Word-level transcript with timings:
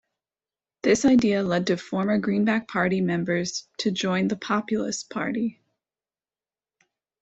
This 0.81 1.05
idea 1.05 1.43
led 1.43 1.67
to 1.67 1.77
former 1.77 2.17
Greenback 2.17 2.67
Party 2.67 3.01
members 3.01 3.67
to 3.81 3.91
join 3.91 4.27
the 4.29 4.35
Populist 4.35 5.11
Party. 5.11 5.61